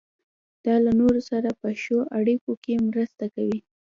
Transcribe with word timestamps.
دا 0.65 0.75
له 0.85 0.91
نورو 0.99 1.21
سره 1.29 1.49
په 1.61 1.67
ښو 1.81 1.97
اړیکو 2.19 2.51
کې 2.63 2.83
مرسته 2.89 3.25
کوي. 3.35 3.59